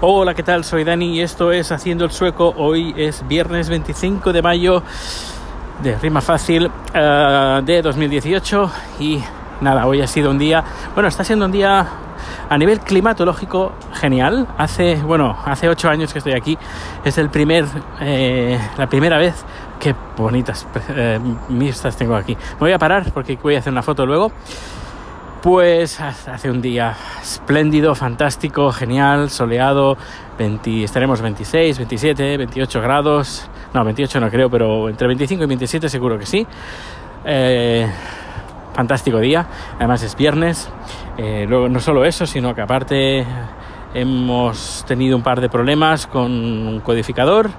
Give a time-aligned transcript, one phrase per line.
[0.00, 0.62] Hola, ¿qué tal?
[0.62, 2.54] Soy Dani y esto es Haciendo el Sueco.
[2.56, 4.80] Hoy es viernes 25 de mayo
[5.82, 9.20] de Rima Fácil uh, de 2018 y
[9.60, 10.62] nada, hoy ha sido un día,
[10.94, 11.84] bueno, está siendo un día
[12.48, 14.46] a nivel climatológico genial.
[14.56, 16.56] Hace, bueno, hace ocho años que estoy aquí.
[17.04, 17.64] Es el primer,
[18.00, 19.44] eh, la primera vez.
[19.80, 21.18] Qué bonitas eh,
[21.98, 22.36] tengo aquí.
[22.36, 24.30] Me voy a parar porque voy a hacer una foto luego.
[25.42, 29.96] Pues hace un día espléndido, fantástico, genial, soleado,
[30.36, 35.88] 20, estaremos 26, 27, 28 grados, no, 28 no creo, pero entre 25 y 27
[35.88, 36.44] seguro que sí.
[37.24, 37.88] Eh,
[38.74, 39.46] fantástico día,
[39.76, 40.68] además es viernes,
[41.16, 43.24] eh, luego no solo eso, sino que aparte
[43.94, 47.50] hemos tenido un par de problemas con un codificador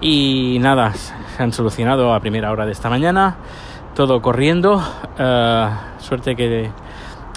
[0.00, 3.36] y nada, se han solucionado a primera hora de esta mañana,
[3.94, 6.70] todo corriendo, uh, suerte que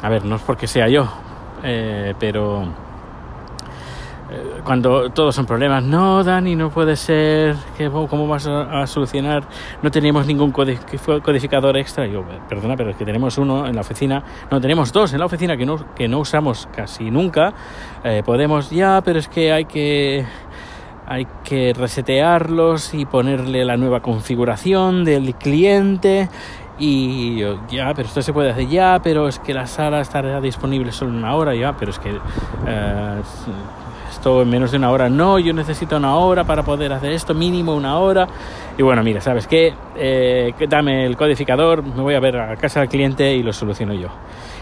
[0.03, 1.07] a ver, no es porque sea yo,
[1.63, 7.55] eh, pero eh, cuando todos son problemas, no, Dani, no puede ser,
[8.09, 9.45] ¿cómo vas a, solucionar?
[9.81, 12.05] No teníamos ningún codificador extra.
[12.05, 15.25] Yo, perdona, pero es que tenemos uno en la oficina, no, tenemos dos en la
[15.25, 17.53] oficina que no, que no usamos casi nunca.
[18.03, 20.25] Eh, podemos, ya, pero es que hay que
[21.05, 26.30] hay que resetearlos y ponerle la nueva configuración del cliente
[26.79, 30.41] y yo, ya, pero esto se puede hacer ya, pero es que la sala estará
[30.41, 32.09] disponible solo una hora, ya, pero es que
[32.67, 33.21] eh,
[34.09, 37.33] esto en menos de una hora no, yo necesito una hora para poder hacer esto,
[37.33, 38.27] mínimo una hora.
[38.77, 39.73] Y bueno, mira, ¿sabes qué?
[39.95, 43.93] Eh, dame el codificador, me voy a ver a casa del cliente y lo soluciono
[43.93, 44.09] yo.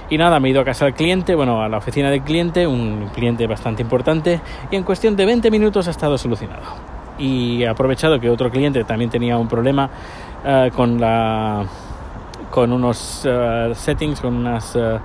[0.09, 2.67] Y nada, me he ido a casa del cliente, bueno, a la oficina del cliente,
[2.67, 6.63] un cliente bastante importante, y en cuestión de 20 minutos ha estado solucionado.
[7.17, 9.89] Y he aprovechado que otro cliente también tenía un problema
[10.43, 11.63] uh, con la
[12.51, 14.75] con unos uh, settings, con unas...
[14.75, 14.99] Uh,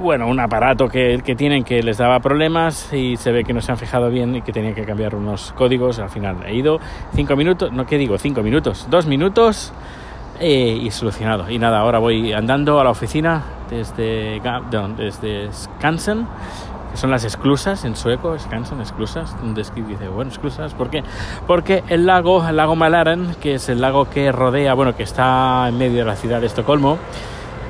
[0.00, 3.60] bueno, un aparato que, que, tienen que les daba problemas y se ve que no
[3.60, 5.98] se han fijado bien y que tenían que cambiar unos códigos.
[5.98, 6.78] Al final he ido
[7.14, 8.16] cinco minutos, no, ¿qué digo?
[8.16, 9.72] Cinco minutos, dos minutos
[10.40, 11.50] eh, y solucionado.
[11.50, 14.40] Y nada, ahora voy andando a la oficina desde,
[14.96, 16.26] desde Skansen
[16.94, 21.02] son las esclusas en sueco, Skansen, esclusas, donde dice, bueno, esclusas, ¿por qué?
[21.46, 25.68] Porque el lago, el lago Malaren, que es el lago que rodea, bueno, que está
[25.68, 26.98] en medio de la ciudad de Estocolmo,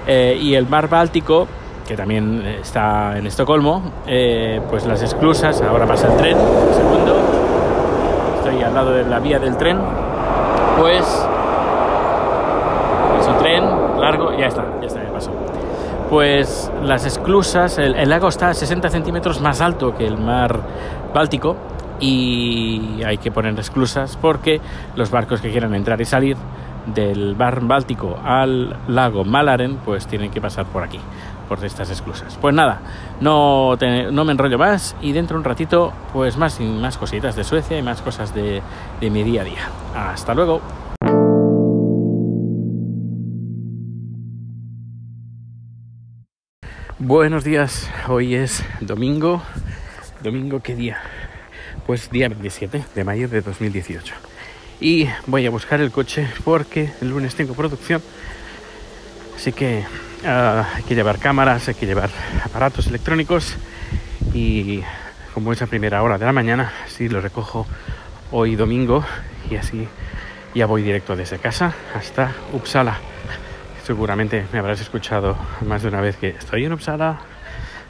[0.07, 1.47] eh, y el mar Báltico,
[1.87, 7.17] que también está en Estocolmo, eh, pues las esclusas, ahora pasa el tren, un segundo,
[8.39, 9.79] estoy al lado de la vía del tren,
[10.79, 11.05] pues
[13.21, 13.65] es un tren
[14.01, 15.31] largo, ya está, ya está, ya pasó
[16.13, 20.61] pues las esclusas, el, lago está a 60 centímetros más alto que el mar
[21.15, 21.57] Báltico
[22.01, 24.61] y hay que poner esclusas porque
[24.95, 26.37] los barcos que quieran entrar y salir
[26.85, 31.01] del mar Báltico al lago Malaren pues tienen que pasar por aquí,
[31.49, 32.37] por estas esclusas.
[32.39, 32.83] Pues nada,
[33.23, 33.79] no,
[34.11, 37.79] no me enrollo más y dentro de un ratito pues más, más cositas de Suecia
[37.79, 38.61] y más cosas de,
[39.01, 39.69] de mi día a día.
[39.97, 40.61] Hasta luego.
[47.05, 49.43] Buenos días, hoy es domingo.
[50.23, 51.03] ¿Domingo qué día?
[51.85, 54.15] Pues día 27 de mayo de 2018.
[54.81, 58.01] Y voy a buscar el coche porque el lunes tengo producción.
[59.35, 59.83] Así que
[60.23, 62.11] uh, hay que llevar cámaras, hay que llevar
[62.45, 63.57] aparatos electrónicos.
[64.33, 64.83] Y
[65.35, 67.67] como es a primera hora de la mañana, sí lo recojo
[68.31, 69.05] hoy domingo.
[69.51, 69.89] Y así
[70.55, 73.01] ya voy directo desde casa hasta Uppsala
[73.85, 77.19] Seguramente me habrás escuchado más de una vez que estoy en Uppsala.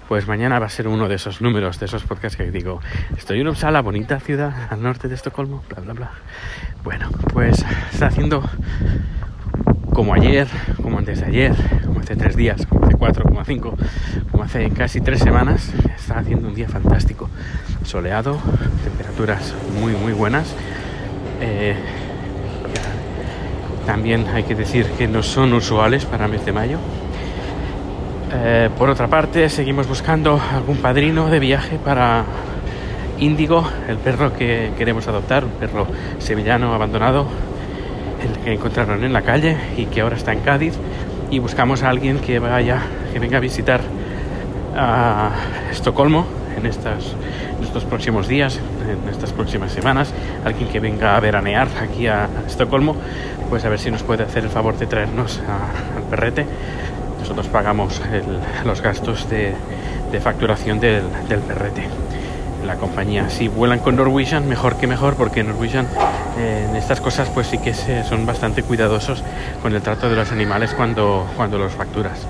[0.08, 2.80] Pues mañana va a ser uno de esos números, de esos podcasts que digo,
[3.16, 6.10] estoy en Uppsala, bonita ciudad al norte de Estocolmo, bla, bla, bla.
[6.82, 8.42] Bueno, pues está haciendo
[9.92, 10.48] como ayer,
[10.82, 11.54] como antes de ayer,
[11.84, 13.76] como hace tres días, como hace cuatro, como cinco,
[14.30, 17.28] como hace casi tres semanas, está haciendo un día fantástico,
[17.84, 18.38] soleado,
[18.82, 20.54] temperaturas muy, muy buenas.
[21.40, 21.76] Eh,
[23.86, 26.78] también hay que decir que no son usuales para mes de mayo.
[28.34, 32.24] Eh, por otra parte, seguimos buscando algún padrino de viaje para
[33.18, 35.86] Índigo, el perro que queremos adoptar, un perro
[36.18, 37.26] sevillano abandonado,
[38.26, 40.74] el que encontraron en la calle y que ahora está en Cádiz.
[41.30, 42.80] Y buscamos a alguien que vaya,
[43.12, 43.80] que venga a visitar
[44.76, 45.30] a
[45.70, 46.26] Estocolmo
[46.56, 50.12] en estos próximos días, en estas próximas semanas,
[50.44, 52.96] alguien que venga a veranear aquí a Estocolmo
[53.52, 55.38] pues a ver si nos puede hacer el favor de traernos
[55.96, 56.46] al perrete.
[57.20, 58.00] Nosotros pagamos
[58.64, 59.54] los gastos de,
[60.22, 61.02] facturación del,
[61.46, 61.86] perrete.
[62.64, 65.86] La compañía, si vuelan con Norwegian, mejor que mejor, porque Norwegian
[66.38, 69.22] eh, en estas cosas pues sí que son bastante cuidadosos
[69.60, 72.26] con el trato de los animales cuando, cuando los facturas.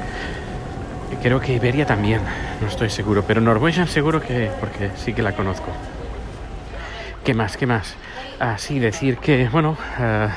[1.22, 2.20] Creo que Iberia también,
[2.60, 5.68] no estoy seguro, pero Norwegian seguro que, porque sí que la conozco.
[7.24, 7.56] ¿Qué más?
[7.56, 7.94] ¿Qué más?
[8.40, 10.28] Así decir que, bueno, uh,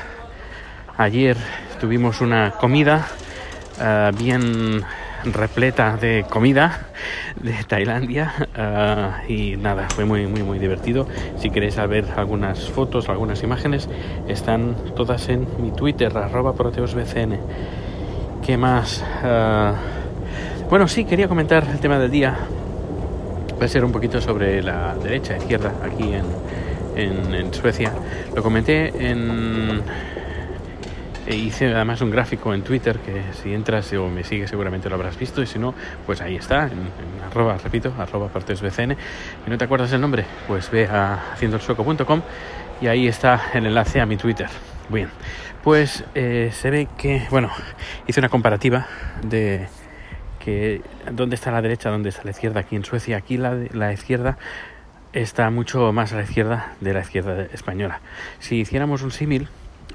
[0.96, 1.36] ayer
[1.80, 3.08] tuvimos una comida
[3.80, 4.84] uh, bien
[5.24, 6.86] repleta de comida
[7.42, 11.08] de Tailandia uh, y nada, fue muy muy muy divertido.
[11.38, 13.88] Si queréis saber algunas fotos, algunas imágenes,
[14.28, 17.36] están todas en mi Twitter, arroba proteosbcn.
[18.46, 19.04] ¿Qué más?
[20.70, 22.36] bueno, sí, quería comentar el tema del día.
[23.60, 26.24] Va a ser un poquito sobre la derecha, izquierda, aquí en,
[26.96, 27.92] en, Suecia.
[28.34, 29.82] Lo comenté en...
[31.26, 34.94] E hice además un gráfico en Twitter que si entras o me sigues seguramente lo
[34.94, 35.74] habrás visto y si no,
[36.06, 36.88] pues ahí está, en,
[37.28, 38.92] arroba, repito, arroba BCN.
[39.46, 42.22] Y no te acuerdas el nombre, pues ve a haciendoelsueco.com
[42.80, 44.48] y ahí está el enlace a mi Twitter.
[44.88, 45.08] Bien,
[45.64, 47.50] pues eh, se ve que, bueno,
[48.06, 48.86] hice una comparativa
[49.24, 49.66] de
[50.38, 53.16] que dónde está la derecha, dónde está la izquierda aquí en Suecia.
[53.16, 54.38] Aquí la, la izquierda
[55.22, 58.00] está mucho más a la izquierda de la izquierda española.
[58.38, 59.48] Si hiciéramos un símil,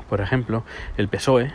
[0.09, 0.63] por ejemplo,
[0.97, 1.51] el PSOE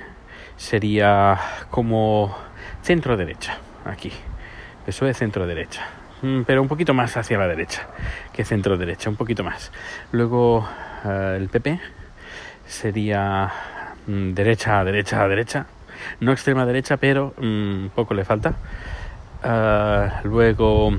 [0.57, 1.39] sería
[1.71, 2.37] como
[2.83, 4.13] centro derecha, aquí.
[4.87, 5.85] PSOE centro derecha,
[6.23, 7.89] mm, pero un poquito más hacia la derecha
[8.33, 9.73] que centro derecha, un poquito más.
[10.13, 10.69] Luego
[11.05, 11.81] eh, el PP
[12.69, 13.53] sería
[14.07, 15.67] mm, derecha, derecha, derecha,
[16.21, 18.55] no extrema derecha, pero mm, poco le falta.
[19.49, 20.93] Ah, luego,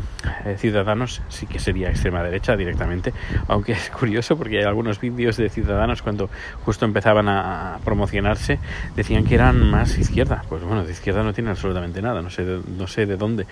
[0.46, 3.14] eh, Ciudadanos sí que sería extrema derecha directamente,
[3.50, 6.30] aunque es curioso porque hay algunos vídeos de Ciudadanos cuando
[6.64, 8.58] justo empezaban a promocionarse
[8.96, 10.46] decían que eran más izquierda.
[10.48, 13.48] Pues bueno, de izquierda no tienen absolutamente nada, no sé de, no sé de dónde.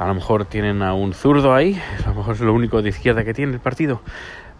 [0.00, 2.88] A lo mejor tienen a un zurdo ahí, a lo mejor es lo único de
[2.88, 4.02] izquierda que tiene el partido.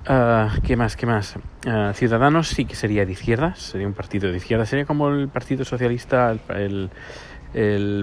[0.08, 0.96] Uh, ¿Qué más?
[0.96, 1.34] ¿Qué más?
[1.66, 5.28] Ah, Ciudadanos sí que sería de izquierda, sería un partido de izquierda, sería como el
[5.28, 6.90] Partido Socialista, el el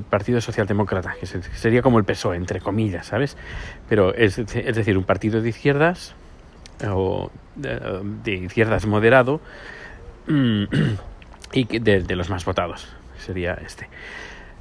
[0.09, 3.37] Partido Socialdemócrata, que sería como el PSOE, entre comillas, ¿sabes?
[3.87, 6.13] Pero es, es decir, un partido de izquierdas
[6.87, 9.41] o de, izquierdas moderado
[10.27, 12.87] y de, de, los más votados,
[13.17, 13.89] sería este.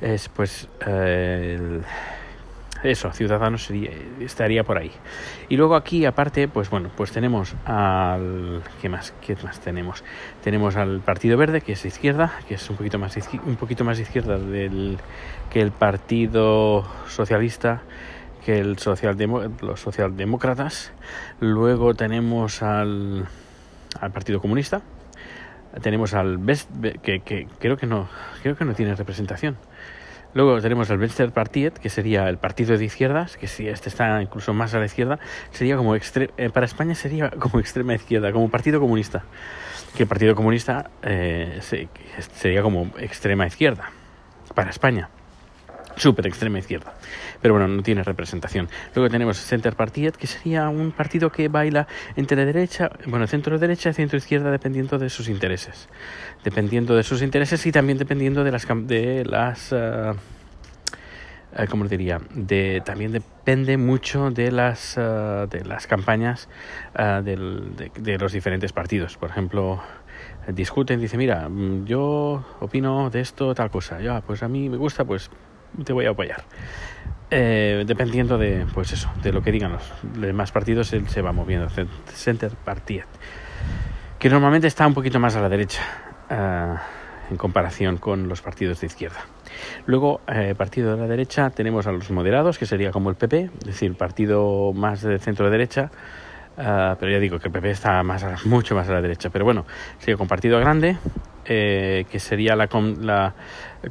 [0.01, 1.83] Es pues eh, el
[2.83, 3.71] eso, Ciudadanos
[4.21, 4.93] estaría por ahí.
[5.49, 8.63] Y luego aquí, aparte, pues bueno, pues tenemos al...
[8.81, 9.13] ¿Qué más?
[9.21, 10.05] ¿Qué más tenemos?
[10.43, 13.99] Tenemos al Partido Verde, que es izquierda, que es un poquito más, un poquito más
[13.99, 14.99] izquierda del,
[15.51, 17.83] que el Partido Socialista,
[18.45, 18.77] que el
[19.61, 20.93] los socialdemócratas.
[21.41, 23.27] Luego tenemos al,
[24.01, 24.83] al Partido Comunista.
[25.83, 26.71] Tenemos al Best,
[27.03, 28.09] que, que creo que no,
[28.43, 29.57] creo que no tiene representación.
[30.35, 34.21] Luego tenemos el Venstre Partiet, que sería el partido de izquierdas, que si este está
[34.21, 35.19] incluso más a la izquierda,
[35.51, 36.01] sería como eh,
[36.53, 39.25] para España sería como extrema izquierda, como partido comunista.
[39.97, 41.61] Que el partido comunista eh,
[42.35, 43.91] sería como extrema izquierda
[44.55, 45.09] para España.
[45.99, 46.95] Súper extrema izquierda.
[47.43, 48.69] Pero bueno, no tiene representación.
[48.95, 53.91] Luego tenemos Center Partiet, que sería un partido que baila entre derecha, bueno, centro derecha
[53.91, 55.89] y centro izquierda, dependiendo de sus intereses.
[56.45, 58.67] Dependiendo de sus intereses y también dependiendo de las.
[58.69, 60.15] De las uh,
[61.69, 62.21] ¿cómo diría?
[62.33, 66.49] De, también depende mucho de las, de las campañas
[66.95, 69.17] de, de, los diferentes partidos.
[69.17, 69.83] Por ejemplo,
[70.47, 74.01] discuten, dice, mira, mm, yo opino de esto, tal cosa.
[74.01, 75.31] Ya, pues a mí me gusta, pues
[75.85, 76.45] te voy a apoyar.
[77.31, 79.83] Eh, dependiendo de, pues eso, de lo que digan los
[80.15, 81.69] demás partidos, él se va moviendo.
[82.07, 83.07] Center Partiet,
[84.19, 85.83] que normalmente está un poquito más a la derecha
[86.31, 86.75] eh,
[87.31, 89.19] en comparación con los partidos de izquierda.
[89.85, 93.51] Luego, eh, partido de la derecha, tenemos a los moderados, que sería como el PP,
[93.61, 95.91] es decir, partido más de centro derecha.
[96.57, 99.29] pero ya digo que el PP está más mucho más a la derecha.
[99.29, 99.67] Pero bueno,
[99.99, 100.97] sigue con partido grande,
[101.49, 102.69] que sería la,
[103.01, 103.35] la,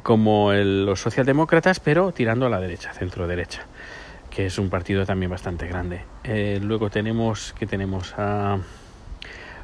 [0.02, 3.62] como los socialdemócratas, pero tirando a la derecha, centro derecha,
[4.30, 6.02] que es un partido también bastante grande.
[6.24, 8.58] Eh, luego tenemos que tenemos a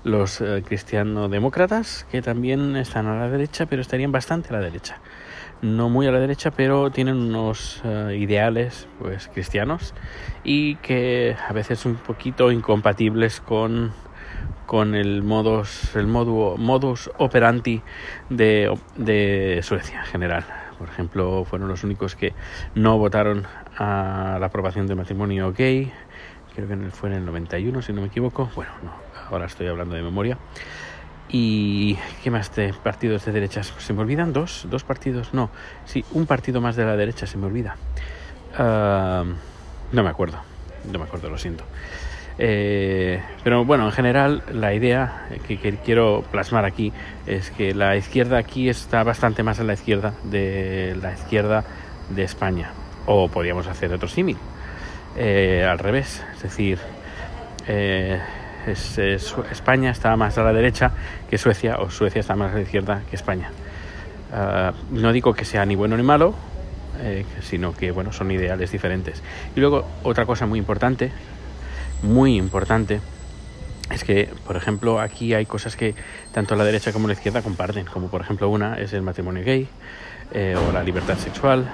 [0.02, 4.98] los eh, cristiano-demócratas, que también están a la derecha, pero estarían bastante a la derecha.
[5.62, 9.94] No muy a la derecha, pero tienen unos eh, ideales pues cristianos
[10.42, 13.92] y que a veces un poquito incompatibles con
[14.66, 17.82] con el modus, el modus operandi
[18.30, 20.44] de, de Suecia en general.
[20.78, 22.32] Por ejemplo, fueron los únicos que
[22.74, 23.46] no votaron
[23.78, 25.92] a la aprobación del matrimonio gay.
[26.54, 28.50] Creo que fue en el 91, si no me equivoco.
[28.54, 28.92] Bueno, no,
[29.30, 30.38] ahora estoy hablando de memoria.
[31.28, 33.72] ¿Y qué más de partidos de derechas?
[33.78, 35.50] Se me olvidan dos, dos partidos, no,
[35.84, 37.76] sí, un partido más de la derecha se me olvida.
[38.56, 39.24] Ah,
[39.90, 40.38] no me acuerdo,
[40.92, 41.64] no me acuerdo, lo siento.
[42.38, 46.92] Eh, pero bueno, en general la idea que, quiero plasmar aquí
[47.26, 51.64] es que la izquierda aquí está bastante más a la izquierda de la izquierda
[52.10, 52.70] de España.
[53.06, 54.36] O podríamos hacer otro símil,
[55.16, 56.78] eh, al revés, es decir,
[57.68, 58.18] eh,
[58.66, 60.90] España está más a la derecha
[61.28, 63.50] que Suecia o Suecia está más a la izquierda que España.
[64.32, 66.34] Ah, no digo que sea ni bueno ni malo,
[67.42, 69.22] sino que bueno, son ideales diferentes.
[69.54, 71.12] Y luego otra cosa muy importante,
[72.04, 73.00] muy importante,
[73.90, 75.94] es que, por ejemplo, aquí hay cosas que
[76.32, 79.68] tanto la derecha como la izquierda comparten, como por ejemplo una es el matrimonio gay
[80.32, 81.66] eh, o la libertad sexual,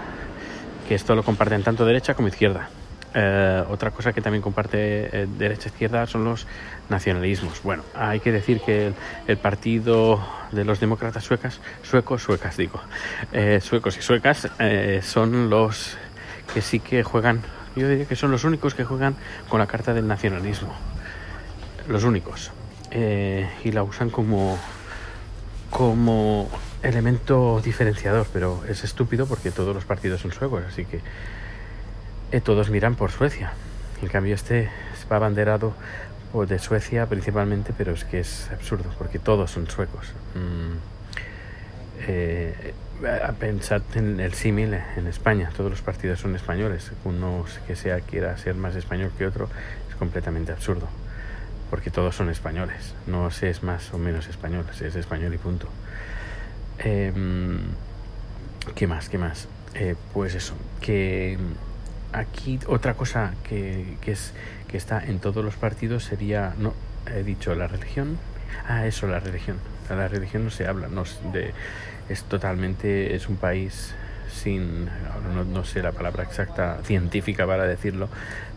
[0.89, 2.69] que esto lo comparten tanto derecha como izquierda.
[3.13, 6.47] Eh, otra cosa que también comparte eh, derecha e izquierda son los
[6.89, 7.61] nacionalismos.
[7.63, 8.93] Bueno, hay que decir que
[9.27, 10.21] el, partido
[10.53, 12.81] de los demócratas suecas, suecos, suecas digo,
[13.33, 14.49] eh, suecos y suecas
[15.03, 15.97] son los
[16.55, 17.43] que sí que juegan,
[17.77, 19.17] yo diría que son los únicos que juegan
[19.49, 20.75] con la carta del nacionalismo.
[21.89, 22.53] Los únicos.
[22.93, 24.59] y la usan como,
[25.71, 26.49] como
[26.83, 31.01] elemento diferenciador, pero es estúpido porque todos los partidos son suecos, así que
[32.33, 33.53] eh, todos miran por Suecia.
[34.03, 34.71] En cambio, este
[35.11, 35.75] va abanderado
[36.33, 40.13] de Suecia principalmente, pero es que es absurdo porque todos son suecos.
[40.35, 40.77] Mm,
[42.07, 42.75] eh,
[43.07, 46.93] a pensar en el símil en España, todos los partidos son españoles.
[47.05, 49.49] Uno que sea quiera ser más español que otro
[49.89, 50.89] es completamente absurdo,
[51.71, 52.95] porque todos son españoles.
[53.07, 55.69] No se es más o menos español, se es español y punto.
[56.79, 57.61] Em,
[58.75, 59.09] ¿Qué más?
[59.09, 59.49] ¿Qué más?
[59.75, 61.39] Eh, pues eso, que
[62.13, 64.33] aquí otra cosa que, que, es,
[64.69, 66.75] que está en todos los partidos sería, no,
[67.07, 68.19] he dicho la religión.
[68.69, 69.59] Ah, eso, la religión.
[69.89, 71.03] La religión no se habla, no,
[71.33, 71.53] de,
[72.11, 73.95] es totalmente, es un país
[74.33, 74.87] sin,
[75.35, 78.09] no, no sé la palabra exacta científica para decirlo,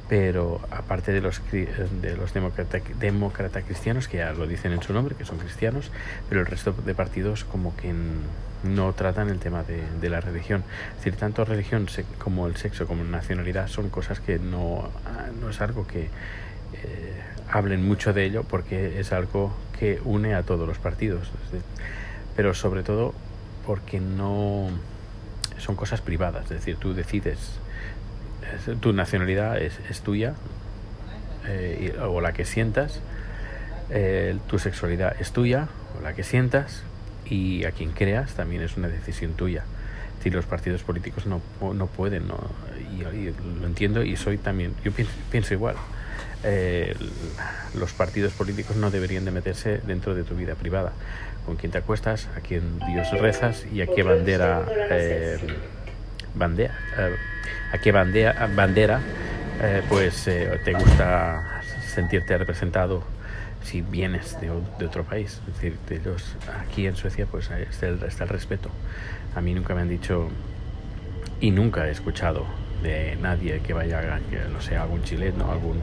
[0.09, 5.15] pero aparte de los, de los demócrata, cristianos, que ya lo dicen en su nombre,
[5.15, 5.91] que son cristianos,
[6.29, 7.93] pero el resto de partidos como que
[8.63, 10.63] no tratan el tema de, la religión.
[10.91, 11.87] Es decir, tanto religión
[12.19, 14.89] como el sexo, como nacionalidad, son cosas que no,
[15.41, 20.43] no es algo que eh, hablen mucho de ello, porque es algo que une a
[20.43, 21.31] todos los partidos.
[22.35, 23.13] Pero sobre todo
[23.65, 24.69] porque no
[25.57, 27.59] son cosas privadas, es decir, tú decides
[28.81, 30.35] tu nacionalidad es, es tuya
[31.47, 33.01] eh, o la que sientas,
[33.89, 35.67] eh, tu sexualidad es tuya
[35.97, 36.83] o la que sientas
[37.25, 39.63] y a quien creas también es una decisión tuya.
[40.21, 41.41] Si los partidos políticos no,
[41.73, 42.39] no pueden, no,
[42.97, 43.03] y,
[43.59, 44.91] lo entiendo y soy también, yo
[45.31, 45.75] pienso, igual.
[46.43, 46.95] Eh,
[47.75, 50.93] los partidos políticos no deberían de meterse dentro de tu vida privada.
[51.45, 54.65] Con quién te acuestas, a quién Dios rezas y a qué bandera
[56.35, 57.15] bandera, eh,
[57.71, 58.99] a qué bandera, bandera
[59.61, 63.03] eh, pues eh, te gusta sentirte representado
[63.63, 65.41] si vienes de, otro país.
[65.47, 65.77] Es decir,
[66.59, 68.69] aquí en Suecia pues está el, está el respeto.
[69.35, 70.29] A mí nunca me han dicho
[71.39, 72.45] y nunca he escuchado
[72.83, 74.19] de nadie que vaya,
[74.51, 75.79] no sé, algún chileno, algún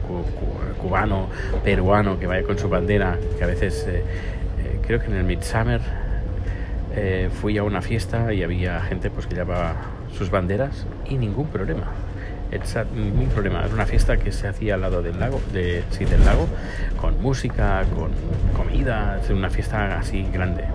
[0.77, 1.27] cubano,
[1.63, 3.87] peruano que vaya con su bandera, que a veces
[4.85, 5.81] creo que en el Midsummer
[7.41, 9.75] fui a una fiesta y había gente pues que llevaba
[10.17, 11.87] sus banderas y ningún problema.
[12.93, 13.63] ningún problema.
[13.63, 16.47] Era una fiesta que se hacía al lado del lago, de, sí, del lago,
[16.99, 18.11] con música, con
[18.55, 20.65] comida, una fiesta así grande,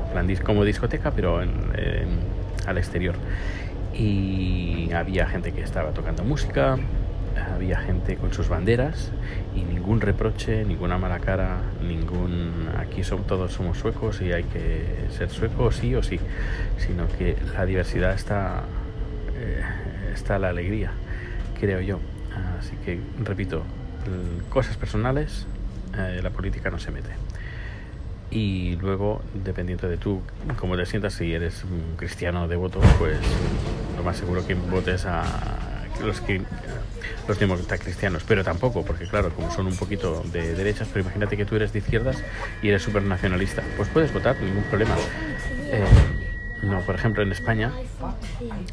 [0.42, 3.14] como discoteca, pero al exterior.
[3.94, 6.76] Y había gente que estaba tocando música,
[7.54, 9.12] había gente con sus banderas
[9.54, 14.84] y ningún reproche, ninguna mala cara, ningún aquí son, todos somos suecos y hay que
[15.16, 16.18] ser suecos sí o sí,
[16.78, 18.64] sino que la diversidad está
[19.38, 19.62] eh,
[20.12, 20.92] está la alegría,
[21.60, 22.00] creo yo.
[22.58, 23.62] Así que, repito,
[24.48, 25.46] cosas personales,
[25.96, 27.10] eh, la política no se mete.
[28.30, 30.20] Y luego, dependiendo de tú,
[30.58, 33.18] cómo te sientas, si eres un cristiano devoto, pues
[33.96, 35.22] lo más seguro que votes a
[36.04, 36.42] los que
[37.28, 41.36] los demócratas cristianos, pero tampoco, porque claro, como son un poquito de derechas, pero imagínate
[41.36, 42.22] que tú eres de izquierdas
[42.62, 44.94] y eres súper nacionalista, pues puedes votar, ningún problema.
[45.64, 45.84] Eh,
[46.62, 47.72] no, por ejemplo, en España,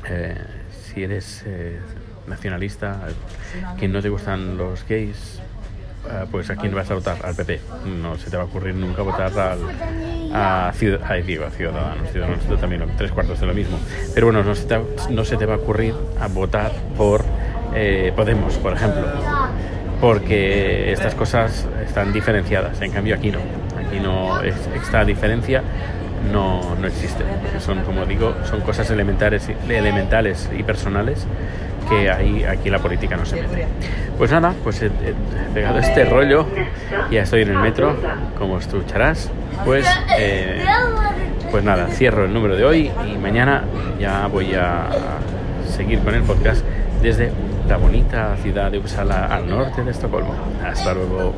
[0.08, 0.38] eh,
[0.72, 1.80] si eres eh,
[2.28, 3.08] nacionalista,
[3.80, 5.53] que no te gustan los gays, eh,
[6.32, 7.60] pues a quién vas a votar, al PP.
[8.02, 9.60] No se te va a ocurrir nunca votar al,
[10.34, 10.74] a,
[11.26, 13.80] digo, a Ciudadanos, Ciudadanos también tres cuartos de lo mismo.
[14.14, 14.80] Pero bueno, no se te,
[15.10, 17.24] no se te va a ocurrir a votar por
[18.16, 19.02] Podemos, por ejemplo,
[20.00, 22.80] porque estas cosas están diferenciadas.
[22.82, 23.40] En cambio aquí no,
[23.80, 25.64] aquí no es esta diferencia
[26.32, 27.28] no, no existen.
[27.60, 31.26] Son, como digo, son cosas elementales, elementales y personales
[31.90, 33.68] que ahí, aquí la política no se mete.
[34.18, 34.92] Pues nada, pues he,
[35.54, 36.46] pegado este rollo,
[37.12, 37.96] ya estoy en el metro,
[38.38, 39.30] como escucharás,
[39.66, 39.86] pues,
[40.18, 40.64] eh,
[41.52, 43.64] pues nada, cierro el número de hoy y mañana
[44.00, 44.88] ya voy a
[45.68, 46.64] seguir con el podcast
[47.02, 47.32] desde
[47.68, 50.34] la bonita ciudad de Uppsala al norte de Estocolmo.
[50.64, 51.34] Hasta luego.